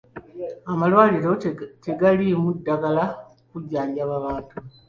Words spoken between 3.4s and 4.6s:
kujjanjaba bantu.